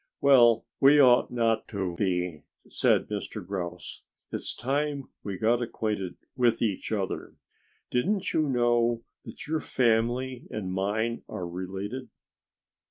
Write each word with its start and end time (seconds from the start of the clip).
"Well, 0.19 0.65
we 0.79 0.99
ought 0.99 1.29
not 1.29 1.67
to 1.67 1.95
be," 1.95 2.41
said 2.67 3.07
Mr. 3.07 3.45
Grouse. 3.45 4.01
"It's 4.31 4.55
time 4.55 5.09
we 5.23 5.37
got 5.37 5.61
acquainted 5.61 6.15
with 6.35 6.59
each 6.59 6.91
other. 6.91 7.35
Didn't 7.91 8.33
you 8.33 8.49
know 8.49 9.03
that 9.25 9.45
your 9.45 9.59
family 9.59 10.47
and 10.49 10.73
mine 10.73 11.21
are 11.29 11.47
related?" 11.47 12.09